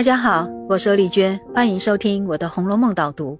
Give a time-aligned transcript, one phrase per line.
[0.00, 3.38] 大家好，我是丽娟，欢迎收听我的《红楼梦》导读。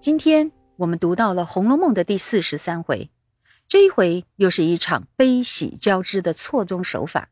[0.00, 3.08] 今天我们读到了《红楼梦》的第四十三回，
[3.68, 7.28] 这一回又是一场悲喜交织的错综手法。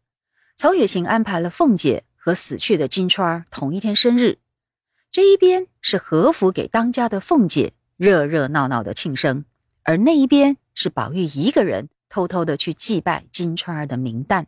[0.57, 4.39] 曹雪芹安排了凤姐和死去的金钏儿同一天生日，
[5.11, 9.45] 这一边是和服给当家的凤姐热热闹闹的庆生，
[9.83, 14.45] 而那一边是宝玉一个人偷偷的去祭拜金钏儿的名旦。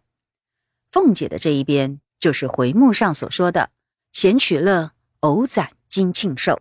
[0.92, 3.70] 凤姐的这一边就是回目上所说的。
[4.12, 6.60] 闲取乐，偶攒金庆寿，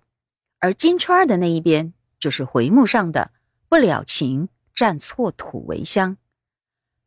[0.60, 3.32] 而金钏儿的那一边就是回目上的
[3.68, 6.18] 不了情，占错土为香。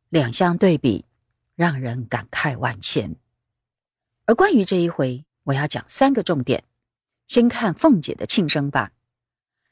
[0.09, 1.05] 两相对比，
[1.55, 3.16] 让人感慨万千。
[4.27, 6.64] 而关于这一回，我要讲三个重点。
[7.28, 8.92] 先看凤姐的庆生吧。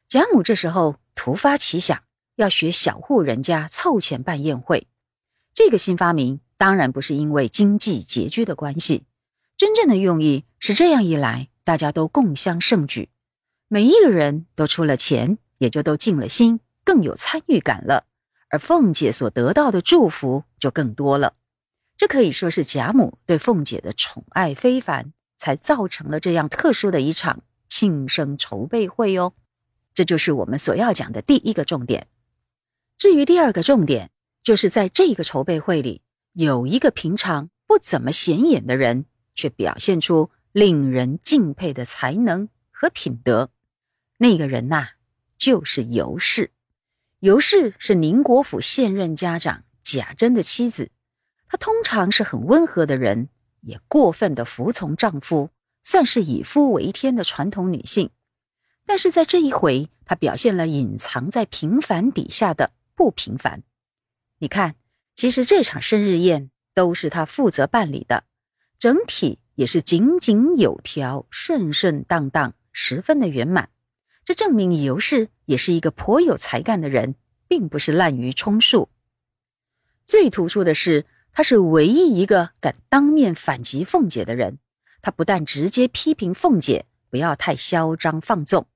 [0.08, 2.02] 贾母这时候突发奇想，
[2.36, 4.86] 要学小户人家凑钱办宴会。
[5.52, 9.04] 这个新发明当然不是因为经济拮据的关系。
[9.56, 13.08] 真正的用意是这样一来，大家都共襄盛举，
[13.66, 18.04] 每一个人都出了钱，也就都尽了心，更有参与感了。
[18.50, 21.34] 而凤姐所得到的祝福就更多了。
[21.96, 29.32] 这可以说是贾母对凤姐的宠爱非凡，才造成了这样特殊的一场庆生筹备会哦。
[29.92, 32.06] 这就是我们所要讲的第一个重点。
[32.96, 34.12] 至于第二个重点，
[34.44, 36.02] 就是在这个筹备会里，
[36.34, 39.06] 有一个平常不怎么显眼的人。
[39.32, 43.50] 却表现出令人敬佩的才能和品德。
[44.18, 44.88] 那个人呐，
[45.36, 46.50] 就是尤氏。
[47.20, 50.90] 尤氏是宁国府现任家长贾珍的妻子。
[51.46, 53.28] 她通常是很温和的人，
[53.60, 55.50] 也过分的服从丈夫，
[55.82, 58.10] 算是以夫为天的传统女性。
[58.86, 63.62] 但是在这一回，她表现了隐藏在平凡底下的不平凡。
[64.38, 64.76] 你看，
[65.14, 68.24] 其实这场生日宴都是她负责办理的。
[68.78, 73.68] 整体也是井井有条、顺顺当当，十分的圆满。
[74.24, 77.14] 这证明尤氏也是一个颇有才干的人，
[77.46, 78.88] 并不是滥竽充数。
[80.06, 81.04] 最突出的是，
[81.34, 84.56] 他是唯一一个敢当面反击凤姐的人。
[85.02, 88.66] 他不但直接批评凤姐不要太嚣张放纵，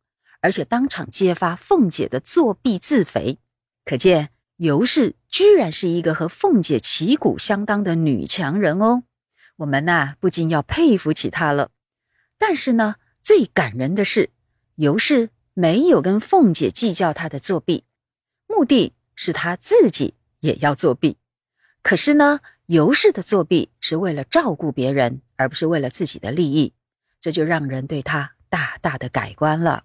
[0.41, 3.39] 而且当场揭发凤姐的作弊自肥。
[3.87, 4.29] 可见
[4.59, 9.05] 尤氏居然是一个和凤姐旗鼓相当的女强人哦。
[9.57, 11.71] 我们呐，不禁要佩服起他了。
[12.39, 14.31] 但是呢，最感人的是，
[14.77, 17.85] 尤氏没有跟凤姐计较他的作弊，
[18.47, 21.17] 目的是他自己也要作弊。
[21.83, 26.73] 可是呢，尤氏的作弊是为了照顾别人，而不是为了自己的利益，
[27.21, 29.85] 这就让人对他大大的改观了。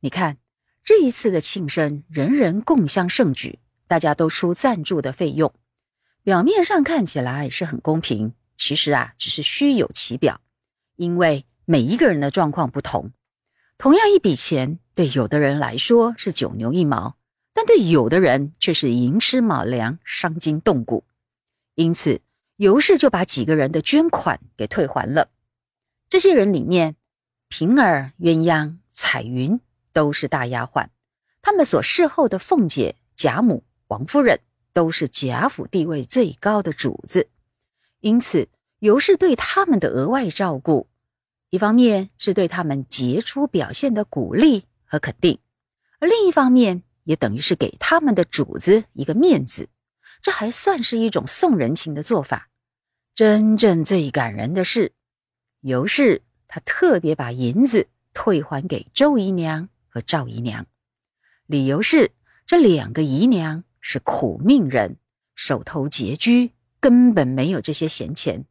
[0.00, 0.38] 你看，
[0.82, 5.54] 这一次的庆生，人人共襄盛举，大家都出赞助的费用，
[6.24, 8.34] 表面上看起来是很公平。
[8.56, 10.40] 其实啊，只是虚有其表，
[10.96, 13.12] 因为每一个人的状况不同。
[13.78, 17.16] 同样一笔钱，对有的人来说是九牛一毛，
[17.52, 21.04] 但对有的人却是寅吃卯粮、伤筋动骨。
[21.74, 22.22] 因此，
[22.56, 25.28] 尤氏就把几个人的捐款给退还了。
[26.08, 26.96] 这些人里面，
[27.48, 29.60] 平儿、鸳鸯、彩云
[29.92, 30.88] 都是大丫鬟，
[31.42, 34.40] 他们所侍候的凤姐、贾母、王夫人
[34.72, 37.28] 都是贾府地位最高的主子。
[38.06, 40.86] 因此，尤氏对他们的额外照顾，
[41.50, 45.40] 一方面是对他们杰出表现的鼓励和肯定，
[45.98, 49.68] 而另一方面也等于是给他们的主子一个面子，
[50.22, 52.48] 这还算是一种送人情的做法。
[53.12, 54.92] 真正最感人的是，
[55.62, 60.64] 尤氏他特别把银子退还给周姨娘和赵姨娘，
[61.46, 62.12] 理由是
[62.46, 64.96] 这两个姨娘是苦命人，
[65.34, 66.52] 手头拮据。
[66.86, 68.44] 根本没有这些闲钱，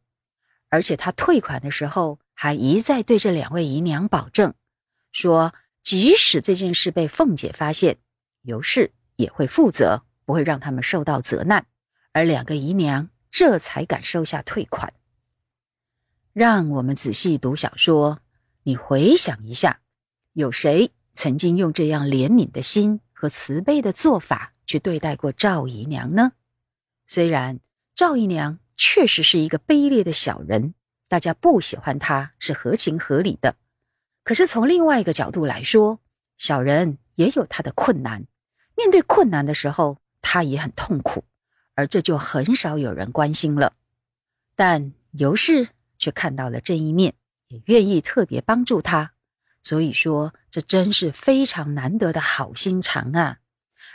[0.68, 4.52] 而且他退款的时候还一再对这两位姨娘保证，
[5.10, 7.96] 说即使这件事被凤姐发现，
[8.42, 11.64] 尤氏也会负责，不会让他们受到责难。
[12.12, 14.92] 而两个姨娘这才敢收下退款。
[16.34, 18.18] 让我们仔细读小说，
[18.64, 19.80] 你回想一下，
[20.34, 26.32] 有谁曾经用这样怜悯的心和慈悲的做法去对待过赵姨娘呢？
[27.06, 27.60] 虽然。
[27.96, 30.74] 赵姨娘确实是一个卑劣的小人，
[31.08, 33.56] 大家不喜欢她是合情合理的。
[34.22, 36.00] 可是从另外一个角度来说，
[36.36, 38.26] 小人也有他的困难，
[38.76, 41.24] 面对困难的时候，他也很痛苦，
[41.74, 43.72] 而这就很少有人关心了。
[44.54, 47.14] 但尤氏却看到了这一面，
[47.48, 49.12] 也愿意特别帮助他，
[49.62, 53.38] 所以说这真是非常难得的好心肠啊！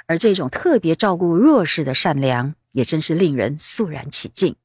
[0.08, 2.56] 而这种特别照顾弱势的善良。
[2.72, 4.56] 也真是令人肃然起敬，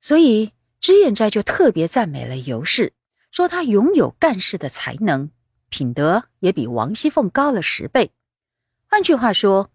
[0.00, 2.92] 所以脂砚斋就特别赞美了尤氏，
[3.30, 5.30] 说他拥有干事的才能，
[5.68, 8.10] 品德也比王熙凤高了十倍。
[8.88, 9.70] 换句话说，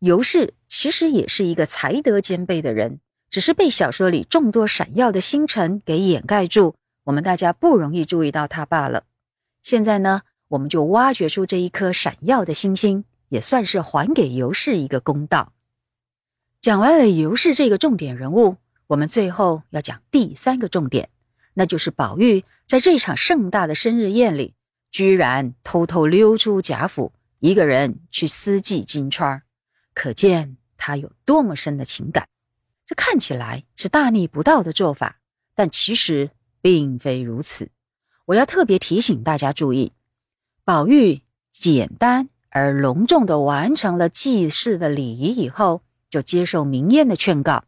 [0.00, 3.00] 尤氏其实也是一个才德兼备的人，
[3.30, 6.74] 只是被小说里众多闪耀的星辰给掩盖住，
[7.04, 9.04] 我们大家不容易注意到他罢了。
[9.62, 15.51] 现在呢，我们就挖掘出这一颗闪耀的星星，也算是还给尤氏一个公道。
[16.62, 18.56] 讲完了尤氏这个重点人物，
[18.86, 21.08] 我们最后要讲第三个重点，
[21.54, 24.54] 那就是宝玉在这场盛大的生日宴里，
[24.88, 27.12] 居然偷偷溜出贾府。
[27.40, 29.40] 一个人去私祭金钏
[29.92, 32.28] 可见他有多么深的情感。
[32.86, 35.18] 这看起来是大逆不道的做法，
[35.56, 36.30] 但其实
[36.60, 37.70] 并非如此。
[38.26, 39.90] 我要特别提醒大家注意：
[40.64, 45.82] 宝玉简单而隆重地完成了祭祀的礼仪以后，
[46.12, 47.64] 就接受明烟的劝告，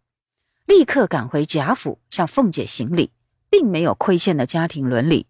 [0.67, 3.11] 立刻赶回贾府向凤姐行礼，
[3.51, 5.27] 并没有亏欠的家庭伦理。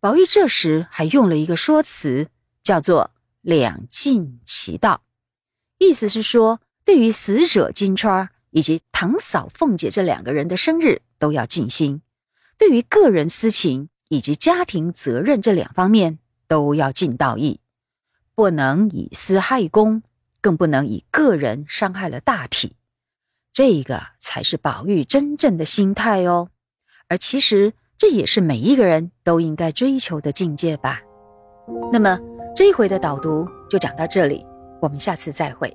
[0.00, 2.28] 宝玉这时还用了一个说辞，
[2.62, 3.10] 叫做。
[3.44, 5.02] 两尽其道，
[5.78, 12.02] 意思是说，对于死者金钏以及堂嫂凤姐这两个人的生日都要尽心，
[12.56, 17.58] 对于个人私情以及家庭责任这两方面都要尽道义，
[18.36, 20.04] 不能以私害公，
[20.42, 22.76] 更不能以个人伤害了大体，
[23.50, 26.50] 这个才是宝玉真正的心态哦。
[27.08, 31.00] 而其实这也是每一个人都应该追求的境界吧。
[31.90, 32.18] 那么。
[32.54, 34.44] 这一回的导读就讲到这里，
[34.78, 35.74] 我们下次再会。